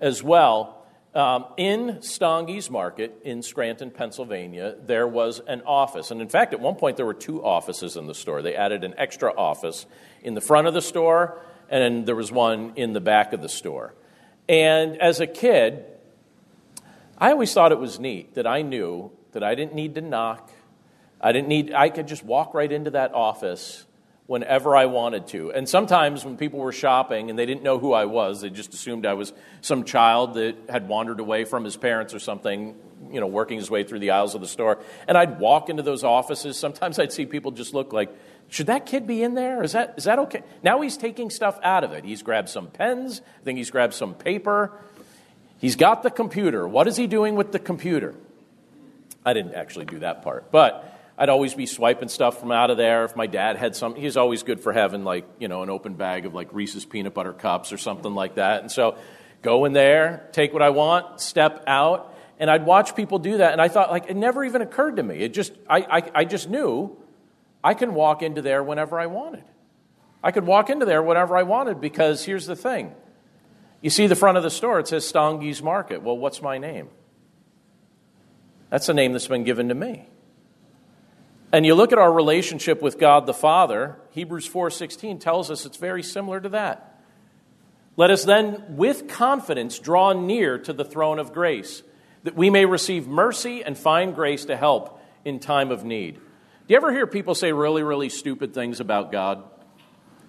[0.00, 0.79] as well.
[1.12, 6.12] Um, in Stanges Market in Scranton, Pennsylvania, there was an office.
[6.12, 8.42] And in fact, at one point, there were two offices in the store.
[8.42, 9.86] They added an extra office
[10.22, 13.48] in the front of the store, and there was one in the back of the
[13.48, 13.92] store.
[14.48, 15.84] And as a kid,
[17.18, 20.50] I always thought it was neat that I knew that I didn't need to knock.
[21.20, 23.84] I didn't need I could just walk right into that office
[24.30, 25.50] whenever I wanted to.
[25.50, 28.72] And sometimes when people were shopping and they didn't know who I was, they just
[28.72, 32.76] assumed I was some child that had wandered away from his parents or something,
[33.10, 34.78] you know, working his way through the aisles of the store.
[35.08, 36.56] And I'd walk into those offices.
[36.56, 38.16] Sometimes I'd see people just look like,
[38.50, 39.64] should that kid be in there?
[39.64, 40.44] Is that, is that okay?
[40.62, 42.04] Now he's taking stuff out of it.
[42.04, 43.22] He's grabbed some pens.
[43.40, 44.70] I think he's grabbed some paper.
[45.58, 46.68] He's got the computer.
[46.68, 48.14] What is he doing with the computer?
[49.24, 50.52] I didn't actually do that part.
[50.52, 50.89] But
[51.20, 53.04] I'd always be swiping stuff from out of there.
[53.04, 55.92] If my dad had some, he's always good for having like, you know, an open
[55.92, 58.62] bag of like Reese's peanut butter cups or something like that.
[58.62, 58.96] And so
[59.42, 62.16] go in there, take what I want, step out.
[62.38, 63.52] And I'd watch people do that.
[63.52, 65.16] And I thought, like, it never even occurred to me.
[65.18, 66.96] It just, I, I, I just knew
[67.62, 69.44] I can walk into there whenever I wanted.
[70.24, 72.94] I could walk into there whenever I wanted because here's the thing.
[73.82, 76.00] You see the front of the store, it says Stanges Market.
[76.00, 76.88] Well, what's my name?
[78.70, 80.06] That's a name that's been given to me.
[81.52, 85.76] And you look at our relationship with God the Father, Hebrews 4:16 tells us it's
[85.76, 87.00] very similar to that.
[87.96, 91.82] Let us then with confidence draw near to the throne of grace,
[92.22, 96.14] that we may receive mercy and find grace to help in time of need.
[96.14, 96.20] Do
[96.68, 99.42] you ever hear people say really really stupid things about God?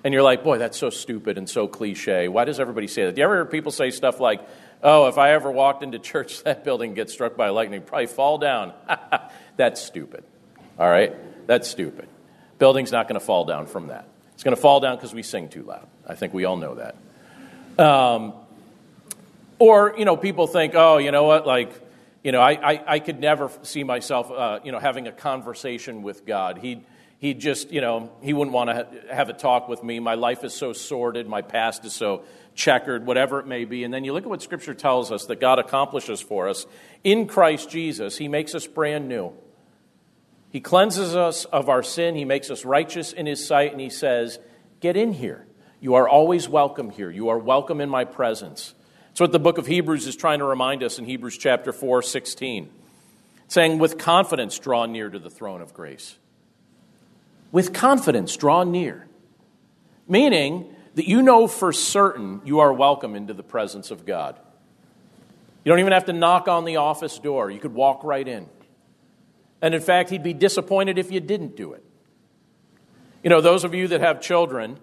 [0.04, 2.28] And you're like, "Boy, that's so stupid and so cliché.
[2.30, 4.42] Why does everybody say that?" Do you ever hear people say stuff like,
[4.82, 8.40] "Oh, if I ever walked into church, that building gets struck by lightning, probably fall
[8.40, 8.74] down."
[9.56, 10.24] that's stupid.
[10.78, 11.14] All right?
[11.48, 12.08] That's stupid.
[12.60, 14.08] Building's not going to fall down from that.
[14.34, 15.88] It's going to fall down because we sing too loud.
[16.08, 17.84] I think we all know that.
[17.84, 18.34] Um,
[19.60, 21.72] or, you know, people think, oh, you know what, like,
[22.24, 26.02] you know, I, I, I could never see myself, uh, you know, having a conversation
[26.02, 26.58] with God.
[26.58, 26.84] He'd,
[27.20, 30.00] he'd just, you know, he wouldn't want to have a talk with me.
[30.00, 32.24] My life is so sordid, my past is so
[32.56, 33.84] checkered, whatever it may be.
[33.84, 36.66] And then you look at what Scripture tells us that God accomplishes for us
[37.04, 38.18] in Christ Jesus.
[38.18, 39.34] He makes us brand new.
[40.52, 42.16] He cleanses us of our sin.
[42.16, 43.72] He makes us righteous in His sight.
[43.72, 44.40] And He says,
[44.82, 45.46] Get in here.
[45.80, 47.10] You are always welcome here.
[47.10, 48.76] You are welcome in my presence.
[49.08, 52.02] That's what the book of Hebrews is trying to remind us in Hebrews chapter 4,
[52.02, 52.70] 16.
[53.48, 56.18] Saying, With confidence, draw near to the throne of grace.
[57.52, 59.08] With confidence, draw near.
[60.08, 64.38] Meaning that you know for certain you are welcome into the presence of God.
[65.64, 68.48] You don't even have to knock on the office door, you could walk right in.
[69.62, 71.84] And in fact, he'd be disappointed if you didn't do it.
[73.24, 74.80] You know, those of you that have children,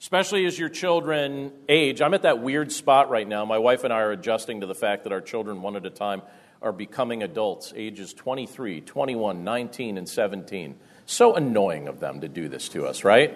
[0.00, 3.44] especially as your children age, I'm at that weird spot right now.
[3.44, 5.90] My wife and I are adjusting to the fact that our children, one at a
[5.90, 6.22] time,
[6.62, 10.76] are becoming adults, ages 23, 21, 19, and 17.
[11.06, 13.34] So annoying of them to do this to us, right?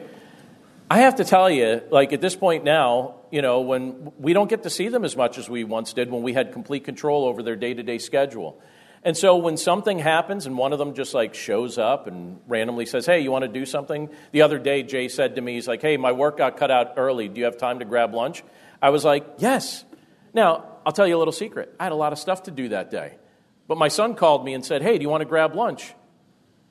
[0.91, 4.49] I have to tell you, like at this point now, you know, when we don't
[4.49, 7.27] get to see them as much as we once did when we had complete control
[7.27, 8.59] over their day to day schedule.
[9.05, 12.85] And so when something happens and one of them just like shows up and randomly
[12.87, 14.11] says, Hey, you want to do something?
[14.33, 16.95] The other day, Jay said to me, He's like, Hey, my work got cut out
[16.97, 17.29] early.
[17.29, 18.43] Do you have time to grab lunch?
[18.83, 19.85] I was like, Yes.
[20.35, 21.75] Now, I'll tell you a little secret.
[21.79, 23.17] I had a lot of stuff to do that day.
[23.67, 25.95] But my son called me and said, Hey, do you want to grab lunch?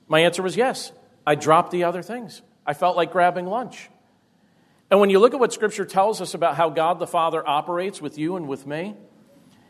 [0.08, 0.92] My answer was yes.
[1.26, 2.42] I dropped the other things.
[2.66, 3.90] I felt like grabbing lunch.
[4.90, 8.02] And when you look at what Scripture tells us about how God the Father operates
[8.02, 8.96] with you and with me,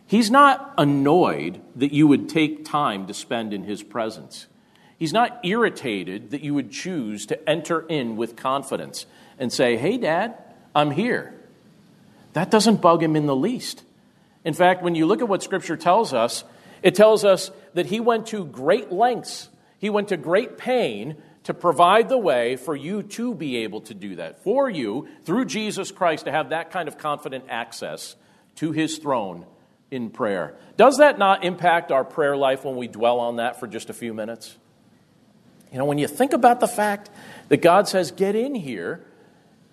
[0.07, 4.47] He's not annoyed that you would take time to spend in his presence.
[4.97, 9.05] He's not irritated that you would choose to enter in with confidence
[9.37, 10.35] and say, Hey, Dad,
[10.73, 11.33] I'm here.
[12.33, 13.83] That doesn't bug him in the least.
[14.45, 16.45] In fact, when you look at what Scripture tells us,
[16.81, 21.53] it tells us that he went to great lengths, he went to great pain to
[21.53, 25.91] provide the way for you to be able to do that, for you, through Jesus
[25.91, 28.15] Christ, to have that kind of confident access
[28.55, 29.45] to his throne
[29.91, 30.55] in prayer.
[30.75, 33.93] Does that not impact our prayer life when we dwell on that for just a
[33.93, 34.57] few minutes?
[35.71, 37.09] You know, when you think about the fact
[37.49, 39.05] that God says, get in here,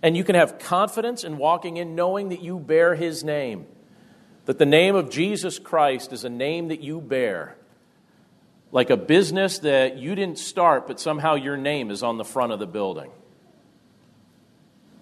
[0.03, 3.66] and you can have confidence in walking in knowing that you bear His name,
[4.44, 7.57] that the name of Jesus Christ is a name that you bear.
[8.70, 12.53] Like a business that you didn't start, but somehow your name is on the front
[12.53, 13.11] of the building.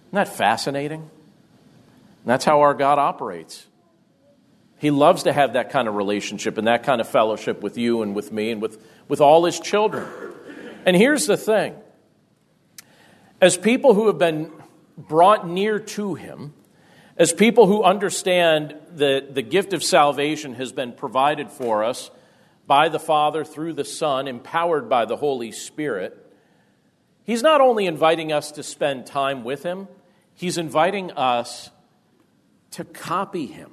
[0.09, 1.01] Isn't that fascinating?
[1.01, 1.11] And
[2.27, 3.67] that's how our God operates.
[4.83, 8.03] He loves to have that kind of relationship and that kind of fellowship with you
[8.03, 10.07] and with me and with, with all his children.
[10.85, 11.77] And here's the thing
[13.41, 14.53] as people who have been
[14.99, 16.53] brought near to him,
[17.17, 22.11] as people who understand that the gift of salvation has been provided for us
[22.67, 26.17] by the Father through the Son, empowered by the Holy Spirit,
[27.25, 29.89] he's not only inviting us to spend time with him,
[30.35, 31.71] He's inviting us
[32.73, 33.71] to copy him.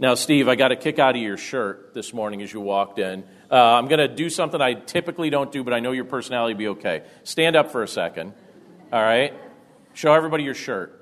[0.00, 3.00] Now, Steve, I got a kick out of your shirt this morning as you walked
[3.00, 3.24] in.
[3.50, 6.54] Uh, I'm going to do something I typically don't do, but I know your personality
[6.54, 7.02] will be okay.
[7.24, 8.32] Stand up for a second.
[8.92, 9.34] All right?
[9.94, 10.94] Show everybody your shirt.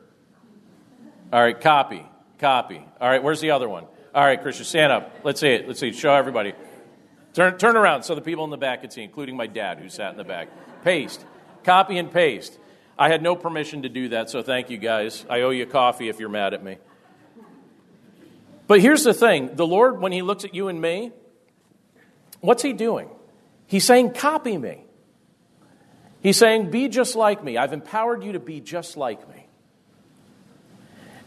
[1.31, 2.07] All right, copy.
[2.39, 2.83] Copy.
[2.99, 3.85] All right, where's the other one?
[4.15, 5.13] All right, Christian, stand up.
[5.25, 5.69] Let's see it.
[5.69, 5.89] Let's see.
[5.89, 5.97] it.
[5.97, 6.55] Show everybody.
[7.35, 9.91] Turn, turn around so the people in the back can see, including my dad who
[9.91, 10.49] sat in the back.
[10.85, 11.23] Paste.
[11.65, 12.59] Copy and paste.
[12.99, 15.27] I had no permission to do that, so thank you guys.
[15.29, 16.79] I owe you coffee if you're mad at me.
[18.67, 21.13] But here's the thing the Lord, when He looks at you and me,
[22.41, 23.09] what's He doing?
[23.67, 24.85] He's saying, Copy me.
[26.21, 27.57] He's saying, Be just like me.
[27.57, 29.47] I've empowered you to be just like me.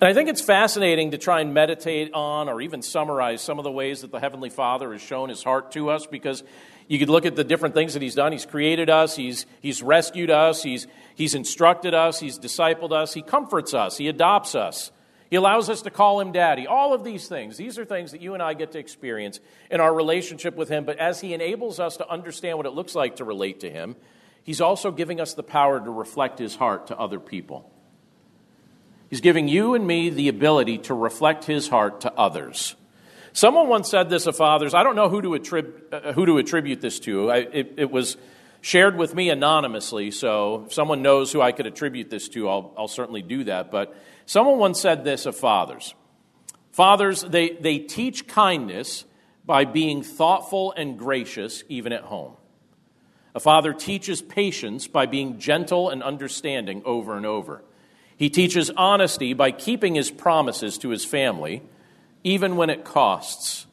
[0.02, 3.63] And I think it's fascinating to try and meditate on or even summarize some of
[3.63, 6.43] the ways that the Heavenly Father has shown His heart to us because
[6.89, 8.32] you could look at the different things that he's done.
[8.32, 13.21] He's created us, he's, he's rescued us, he's, he's instructed us, he's discipled us, he
[13.21, 14.91] comforts us, he adopts us.
[15.29, 16.65] He allows us to call him daddy.
[16.65, 19.39] All of these things, these are things that you and I get to experience
[19.69, 20.85] in our relationship with him.
[20.85, 23.95] But as he enables us to understand what it looks like to relate to him,
[24.43, 27.71] he's also giving us the power to reflect his heart to other people.
[29.09, 32.75] He's giving you and me the ability to reflect his heart to others.
[33.33, 34.73] Someone once said this of fathers.
[34.73, 37.29] I don't know who to, attrib- uh, who to attribute this to.
[37.29, 38.17] I, it, it, was
[38.61, 42.73] shared with me anonymously, so if someone knows who I could attribute this to, I'll,
[42.77, 43.71] I'll certainly do that.
[43.71, 43.95] But
[44.25, 45.93] someone once said this of fathers
[46.71, 49.05] Fathers, they, they teach kindness
[49.45, 52.33] by being thoughtful and gracious, even at home.
[53.33, 57.63] A father teaches patience by being gentle and understanding over and over.
[58.15, 61.63] He teaches honesty by keeping his promises to his family
[62.23, 63.65] even when it costs.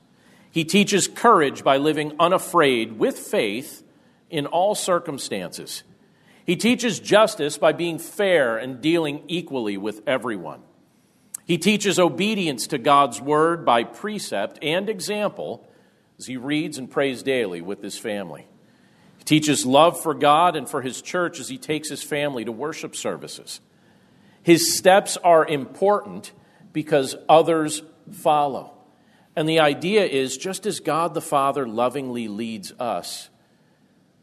[0.50, 3.82] He teaches courage by living unafraid with faith
[4.30, 5.82] in all circumstances.
[6.44, 10.62] He teaches justice by being fair and dealing equally with everyone.
[11.44, 15.66] He teaches obedience to God's word by precept and example
[16.18, 18.46] as he reads and prays daily with his family.
[19.18, 22.52] He teaches love for God and for his church as he takes his family to
[22.52, 23.60] worship services.
[24.42, 26.32] His steps are important
[26.72, 28.72] because others follow.
[29.34, 33.28] And the idea is just as God the Father lovingly leads us,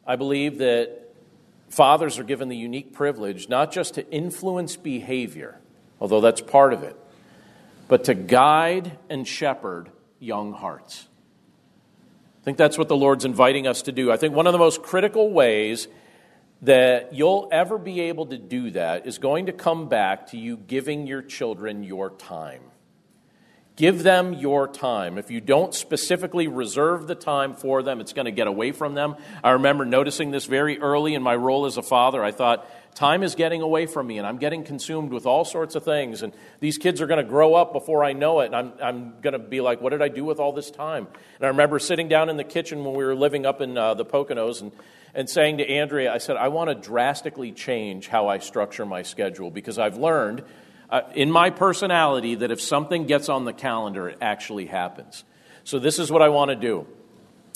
[0.06, 1.14] I believe that
[1.70, 5.60] fathers are given the unique privilege not just to influence behavior,
[6.00, 6.96] although that's part of it,
[7.88, 9.90] but to guide and shepherd
[10.20, 11.08] young hearts.
[12.42, 14.12] I think that's what the Lord's inviting us to do.
[14.12, 15.88] I think one of the most critical ways
[16.64, 20.58] that you'll ever be able to do that is going to come back to you
[20.58, 22.62] giving your children your time.
[23.76, 25.18] Give them your time.
[25.18, 28.94] If you don't specifically reserve the time for them, it's going to get away from
[28.94, 29.16] them.
[29.44, 32.24] I remember noticing this very early in my role as a father.
[32.24, 35.74] I thought, time is getting away from me, and I'm getting consumed with all sorts
[35.74, 36.22] of things.
[36.22, 39.14] And these kids are going to grow up before I know it, and I'm, I'm
[39.22, 41.08] going to be like, what did I do with all this time?
[41.38, 43.96] And I remember sitting down in the kitchen when we were living up in uh,
[43.96, 44.72] the Poconos and,
[45.16, 49.02] and saying to Andrea, I said, I want to drastically change how I structure my
[49.02, 50.44] schedule because I've learned
[50.94, 55.24] Uh, in my personality that if something gets on the calendar, it actually happens.
[55.64, 56.86] So this is what I want to do.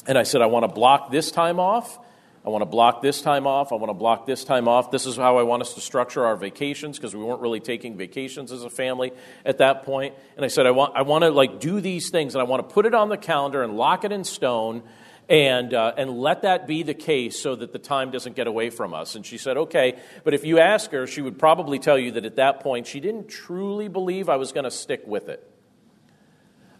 [0.08, 2.00] And I said, I want to block this time off.
[2.44, 3.72] I want to block this time off.
[3.72, 4.90] I want to block this time off.
[4.90, 7.96] This is how I want us to structure our vacations because we weren't really taking
[7.96, 9.14] vacations as a family
[9.46, 10.16] at that point.
[10.36, 12.68] And I said, I want, I want to like do these things and I want
[12.68, 14.82] to put it on the calendar and lock it in stone
[15.30, 18.70] and, uh, and let that be the case so that the time doesn't get away
[18.70, 19.16] from us.
[19.16, 20.00] And she said, okay.
[20.24, 23.00] But if you ask her, she would probably tell you that at that point she
[23.00, 25.46] didn't truly believe I was going to stick with it.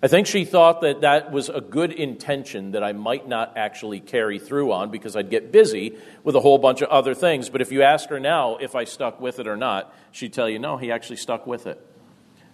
[0.02, 4.00] I think she thought that that was a good intention that I might not actually
[4.00, 7.50] carry through on because I'd get busy with a whole bunch of other things.
[7.50, 10.48] But if you ask her now if I stuck with it or not, she'd tell
[10.48, 11.84] you, no, he actually stuck with it.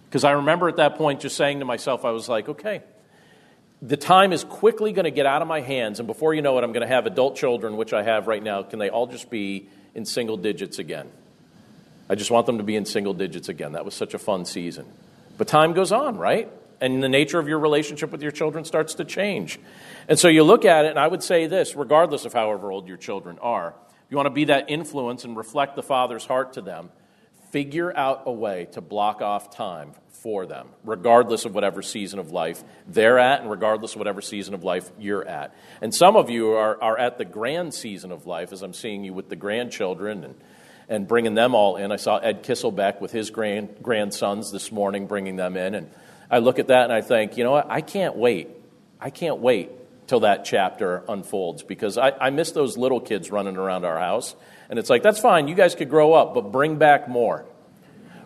[0.06, 2.82] Because I remember at that point just saying to myself, I was like, okay,
[3.86, 6.56] the time is quickly going to get out of my hands, and before you know
[6.56, 8.62] it, I'm going to have adult children, which I have right now.
[8.62, 11.10] Can they all just be in single digits again?
[12.08, 13.72] I just want them to be in single digits again.
[13.72, 14.86] That was such a fun season.
[15.36, 16.50] But time goes on, right?
[16.80, 19.58] And the nature of your relationship with your children starts to change.
[20.08, 22.88] And so you look at it, and I would say this regardless of however old
[22.88, 26.54] your children are, if you want to be that influence and reflect the Father's heart
[26.54, 26.90] to them,
[27.50, 29.92] figure out a way to block off time
[30.24, 34.54] for them, regardless of whatever season of life they're at and regardless of whatever season
[34.54, 35.54] of life you're at.
[35.82, 39.04] And some of you are, are at the grand season of life, as I'm seeing
[39.04, 40.34] you with the grandchildren and,
[40.88, 41.92] and bringing them all in.
[41.92, 45.74] I saw Ed Kisselbeck with his grand, grandsons this morning, bringing them in.
[45.74, 45.90] And
[46.30, 47.70] I look at that and I think, you know what?
[47.70, 48.48] I can't wait.
[48.98, 49.72] I can't wait
[50.06, 54.34] till that chapter unfolds because I, I miss those little kids running around our house.
[54.70, 57.44] And it's like, that's fine, you guys could grow up, but bring back more.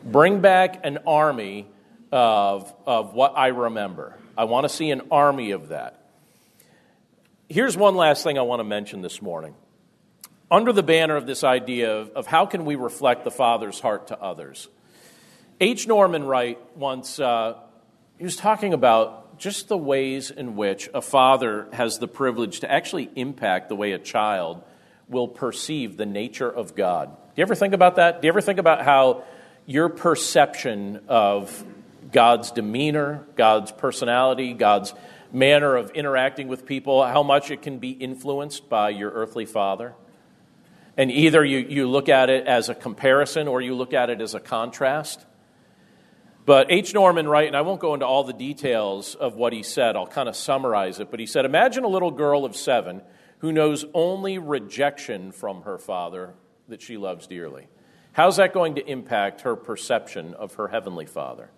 [0.05, 1.67] Bring back an army
[2.13, 4.17] of, of what I remember.
[4.37, 6.01] I want to see an army of that.
[7.49, 9.55] Here's one last thing I want to mention this morning.
[10.51, 14.09] Under the banner of this idea of, of how can we reflect the Father's heart
[14.09, 14.69] to others,
[15.61, 15.87] H.
[15.87, 17.55] Norman Wright once uh,
[18.17, 22.71] he was talking about just the ways in which a father has the privilege to
[22.71, 24.63] actually impact the way a child
[25.09, 27.09] will perceive the nature of God.
[27.09, 28.21] Do you ever think about that?
[28.21, 29.25] Do you ever think about how
[29.65, 31.65] your perception of
[32.11, 34.95] God's demeanor, God's personality, God's
[35.33, 39.95] manner of interacting with people, how much it can be influenced by your earthly father?
[40.97, 44.21] And either you, you look at it as a comparison or you look at it
[44.21, 45.25] as a contrast.
[46.45, 46.95] But H.
[46.95, 50.07] Norman Wright, and I won't go into all the details of what he said, I'll
[50.07, 53.03] kind of summarize it, but he said Imagine a little girl of seven
[53.41, 56.35] who knows only rejection from her father
[56.69, 57.69] that she loves dearly.
[58.13, 61.51] How's that going to impact her perception of her heavenly father?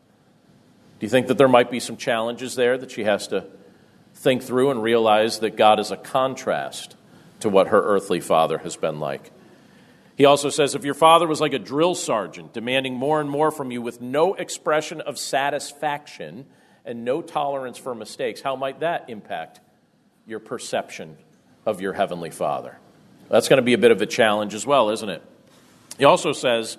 [1.00, 3.46] Do you think that there might be some challenges there that she has to
[4.16, 6.94] think through and realize that God is a contrast
[7.40, 9.32] to what her earthly father has been like?
[10.18, 13.50] He also says if your father was like a drill sergeant, demanding more and more
[13.50, 16.44] from you with no expression of satisfaction
[16.84, 19.60] and no tolerance for mistakes, how might that impact
[20.26, 21.16] your perception
[21.64, 22.76] of your heavenly father?
[23.30, 25.22] That's going to be a bit of a challenge as well, isn't it?
[25.96, 26.76] He also says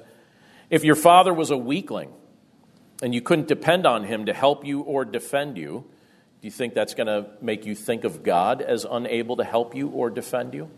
[0.69, 2.13] if your father was a weakling
[3.01, 5.85] and you couldn't depend on him to help you or defend you,
[6.41, 9.75] do you think that's going to make you think of God as unable to help
[9.75, 10.69] you or defend you?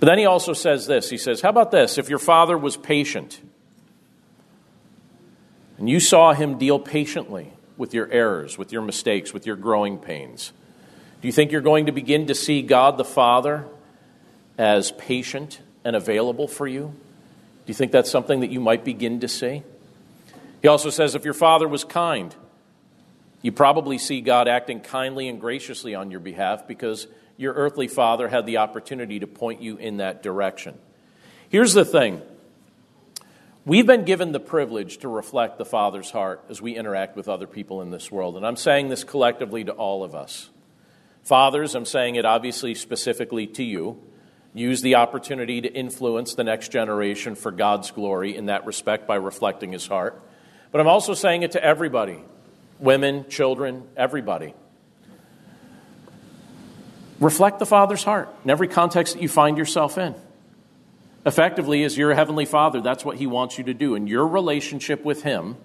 [0.00, 1.98] But then he also says this He says, How about this?
[1.98, 3.40] If your father was patient
[5.76, 9.98] and you saw him deal patiently with your errors, with your mistakes, with your growing
[9.98, 10.52] pains,
[11.20, 13.66] do you think you're going to begin to see God the Father
[14.56, 16.94] as patient and available for you?
[17.66, 19.64] Do you think that's something that you might begin to see?
[20.62, 22.34] He also says, If your father was kind,
[23.42, 27.06] you probably see God acting kindly and graciously on your behalf because
[27.36, 30.76] your earthly father had the opportunity to point you in that direction.
[31.48, 32.20] Here's the thing
[33.64, 37.46] we've been given the privilege to reflect the Father's heart as we interact with other
[37.46, 38.36] people in this world.
[38.36, 40.50] And I'm saying this collectively to all of us.
[41.22, 44.02] Fathers, I'm saying it obviously specifically to you.
[44.54, 49.16] Use the opportunity to influence the next generation for God's glory in that respect by
[49.16, 50.20] reflecting His heart.
[50.70, 52.18] But I'm also saying it to everybody
[52.78, 54.54] women, children, everybody.
[57.20, 60.14] Reflect the Father's heart in every context that you find yourself in.
[61.26, 63.94] Effectively, as your Heavenly Father, that's what He wants you to do.
[63.96, 65.56] In your relationship with Him,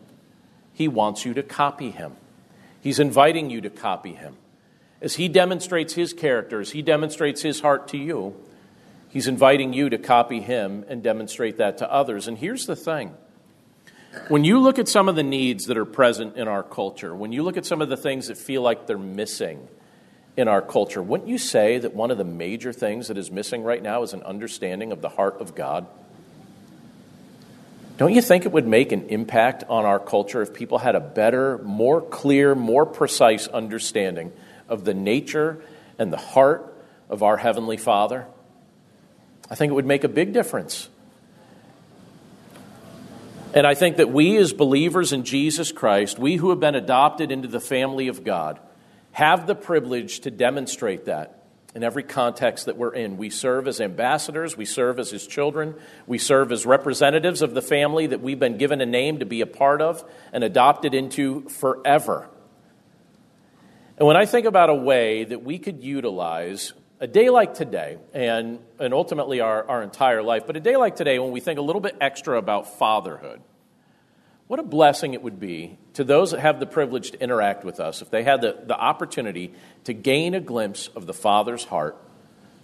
[0.74, 2.14] He wants you to copy Him.
[2.82, 4.36] He's inviting you to copy Him.
[4.99, 8.36] As He demonstrates His character, as He demonstrates His heart to you,
[9.10, 12.28] He's inviting you to copy Him and demonstrate that to others.
[12.28, 13.16] And here's the thing
[14.28, 17.32] when you look at some of the needs that are present in our culture, when
[17.32, 19.68] you look at some of the things that feel like they're missing,
[20.36, 21.01] in our culture.
[21.01, 24.14] Wouldn't you say that one of the major things that is missing right now is
[24.14, 25.86] an understanding of the heart of God?
[27.97, 30.99] Don't you think it would make an impact on our culture if people had a
[30.99, 34.32] better, more clear, more precise understanding
[34.68, 35.64] of the nature
[35.99, 36.74] and the heart
[37.09, 38.26] of our Heavenly Father?
[39.51, 40.89] I think it would make a big difference.
[43.54, 47.32] And I think that we, as believers in Jesus Christ, we who have been adopted
[47.32, 48.60] into the family of God,
[49.12, 51.43] have the privilege to demonstrate that
[51.76, 53.18] in every context that we're in.
[53.18, 55.76] We serve as ambassadors, we serve as his children,
[56.08, 59.41] we serve as representatives of the family that we've been given a name to be
[59.41, 62.28] a part of and adopted into forever.
[63.97, 67.98] And when I think about a way that we could utilize a day like today,
[68.14, 71.60] and, and ultimately our, our entire life, but a day like today when we think
[71.60, 73.41] a little bit extra about fatherhood,
[74.48, 77.80] What a blessing it would be to those that have the privilege to interact with
[77.80, 79.54] us if they had the, the opportunity
[79.86, 81.98] to gain a glimpse of the Father's heart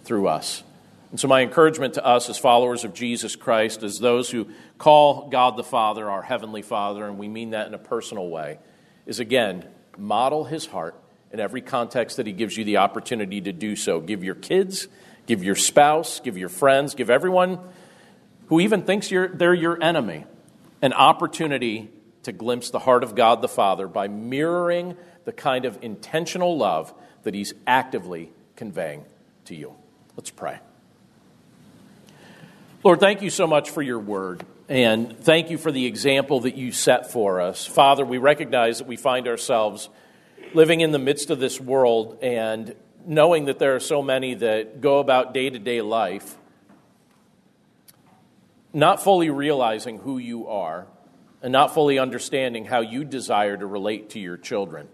[0.04, 0.62] through us.
[1.10, 5.28] And so, my encouragement to us as followers of Jesus Christ, as those who call
[5.28, 8.58] God the Father our Heavenly Father, and we mean that in a personal way,
[9.06, 9.64] is again,
[9.98, 10.94] model His heart
[11.32, 14.00] in every context that He gives you the opportunity to do so.
[14.00, 14.88] Give your kids,
[15.26, 17.58] give your spouse, give your friends, give everyone
[18.48, 20.24] who even thinks they're your enemy
[20.82, 21.90] an opportunity
[22.22, 26.92] to glimpse the heart of God the Father by mirroring the kind of intentional love
[27.22, 29.04] that He's actively conveying
[29.44, 29.74] to you.
[30.16, 30.58] Let's pray.
[32.82, 36.56] Lord, thank you so much for your word, and thank you for the example that
[36.56, 37.66] you set for us.
[37.66, 39.88] Father, we recognize that we find ourselves
[40.52, 42.74] living in the midst of this world and
[43.06, 46.36] knowing that there are so many that go about day to day life
[48.72, 50.86] not fully realizing who you are
[51.42, 54.88] and not fully understanding how you desire to relate to your children.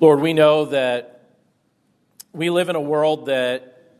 [0.00, 1.22] Lord, we know that
[2.32, 3.90] we live in a world that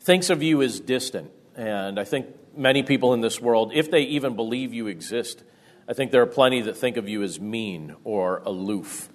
[0.00, 1.30] thinks of you as distant.
[1.54, 2.26] And I think
[2.56, 5.44] many people in this world, if they even believe you exist,
[5.88, 9.11] I think there are plenty that think of you as mean or aloof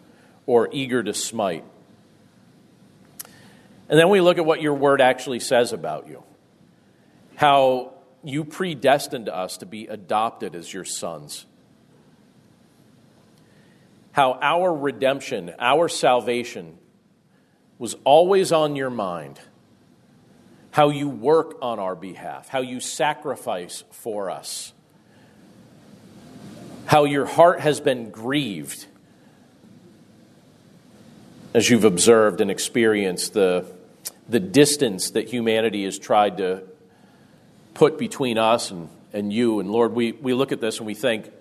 [0.47, 1.63] or eager to smite.
[3.89, 6.23] And then we look at what your word actually says about you.
[7.35, 7.93] How
[8.23, 11.45] you predestined us to be adopted as your sons.
[14.11, 16.79] How our redemption, our salvation,
[17.77, 19.39] was always on your mind
[20.77, 24.73] how you work on our behalf, how you sacrifice for us,
[26.85, 28.85] how your heart has been grieved
[31.53, 33.65] as you've observed and experienced the,
[34.27, 36.63] the distance that humanity has tried to
[37.73, 39.59] put between us and, and you.
[39.59, 41.31] And Lord, we, we look at this and we think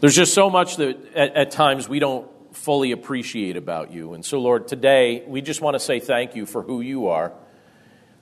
[0.00, 4.14] there's just so much that at, at times we don't fully appreciate about you.
[4.14, 7.32] And so, Lord, today we just want to say thank you for who you are.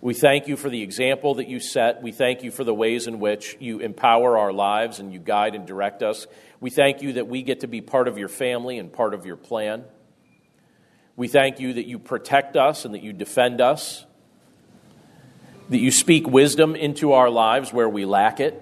[0.04, 2.02] We thank you for the example that you set.
[2.02, 5.54] We thank you for the ways in which you empower our lives and you guide
[5.54, 6.26] and direct us.
[6.60, 9.24] We thank you that we get to be part of your family and part of
[9.24, 9.84] your plan.
[11.16, 14.04] We thank you that you protect us and that you defend us,
[15.70, 18.60] that you speak wisdom into our lives where we lack it,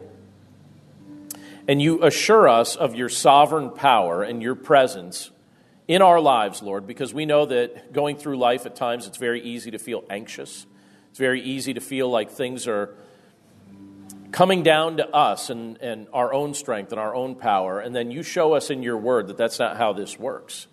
[1.67, 5.33] and you assure us of your sovereign power and your presence
[5.89, 9.43] in our lives, Lord, because we know that going through life at times it's very
[9.43, 10.67] easy to feel anxious.
[11.13, 12.95] It's very easy to feel like things are
[14.31, 17.81] coming down to us and, and our own strength and our own power.
[17.81, 20.69] And then you show us in your word that that's not how this works.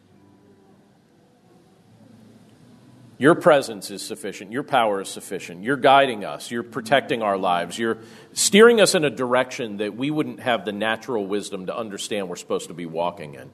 [3.18, 4.54] Your presence is sufficient.
[4.54, 5.62] Your power is sufficient.
[5.66, 6.50] You're guiding us.
[6.50, 7.78] You're protecting our lives.
[7.78, 7.98] You're
[8.32, 12.38] steering us in a direction that we wouldn't have the natural wisdom to understand we're
[12.38, 13.52] supposed to be walking in.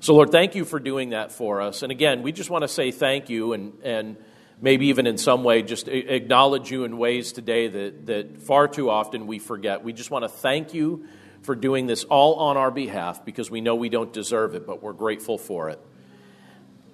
[0.00, 1.82] So, Lord, thank you for doing that for us.
[1.82, 4.16] And again, we just want to say thank you and, and
[4.60, 8.90] maybe even in some way just acknowledge you in ways today that, that far too
[8.90, 9.84] often we forget.
[9.84, 11.06] We just want to thank you
[11.42, 14.82] for doing this all on our behalf because we know we don't deserve it, but
[14.82, 15.80] we're grateful for it.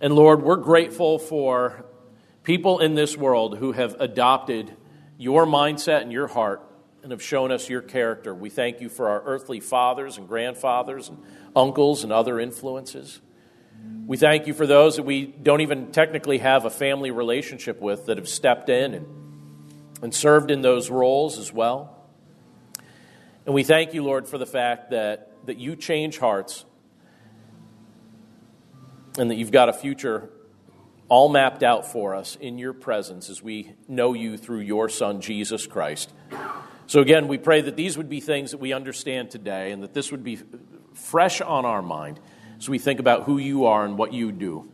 [0.00, 1.84] And Lord, we're grateful for
[2.42, 4.74] people in this world who have adopted
[5.18, 6.62] your mindset and your heart
[7.02, 8.34] and have shown us your character.
[8.34, 11.22] We thank you for our earthly fathers and grandfathers and
[11.54, 13.20] uncles and other influences.
[14.07, 18.07] We thank you for those that we don't even technically have a family relationship with
[18.07, 19.07] that have stepped in and,
[20.03, 21.97] and served in those roles as well.
[23.47, 26.64] And we thank you, Lord, for the fact that, that you change hearts
[29.16, 30.28] and that you've got a future
[31.09, 35.20] all mapped out for us in your presence as we know you through your Son,
[35.20, 36.12] Jesus Christ.
[36.87, 39.95] So, again, we pray that these would be things that we understand today and that
[39.95, 40.39] this would be
[40.95, 42.18] fresh on our mind
[42.61, 44.70] as we think about who you are and what you do.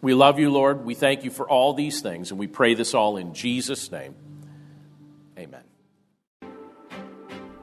[0.00, 0.84] We love you, Lord.
[0.84, 4.14] We thank you for all these things, and we pray this all in Jesus' name.
[5.38, 5.67] Amen.